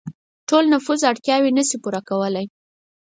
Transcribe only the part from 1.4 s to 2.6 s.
نشي پوره کولای.